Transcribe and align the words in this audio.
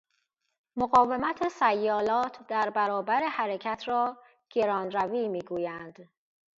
مقاومت 0.75 1.47
سیالات 1.47 2.47
در 2.47 2.69
برابر 2.69 3.27
حرکت 3.27 3.83
را 3.87 4.17
گرانروی 4.49 5.27
میگویند. 5.27 6.09